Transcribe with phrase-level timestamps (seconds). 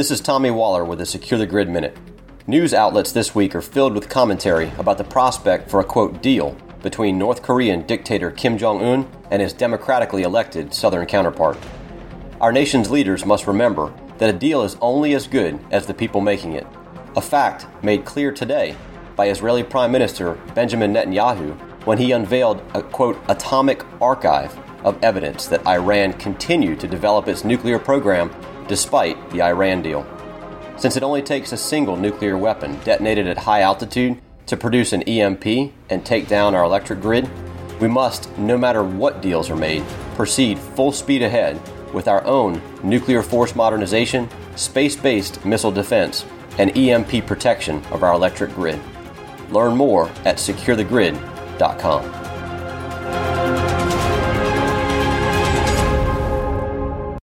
[0.00, 1.94] This is Tommy Waller with a Secure the Grid Minute.
[2.46, 6.56] News outlets this week are filled with commentary about the prospect for a quote deal
[6.82, 11.58] between North Korean dictator Kim Jong un and his democratically elected southern counterpart.
[12.40, 16.22] Our nation's leaders must remember that a deal is only as good as the people
[16.22, 16.66] making it,
[17.14, 18.76] a fact made clear today
[19.16, 21.54] by Israeli Prime Minister Benjamin Netanyahu
[21.84, 27.44] when he unveiled a quote atomic archive of evidence that Iran continued to develop its
[27.44, 28.30] nuclear program
[28.68, 30.06] despite the Iran deal.
[30.76, 35.02] Since it only takes a single nuclear weapon detonated at high altitude to produce an
[35.02, 37.28] EMP and take down our electric grid,
[37.80, 41.60] we must, no matter what deals are made, proceed full speed ahead
[41.92, 46.24] with our own nuclear force modernization, space based missile defense,
[46.58, 48.78] and EMP protection of our electric grid.
[49.50, 52.19] Learn more at securethegrid.com.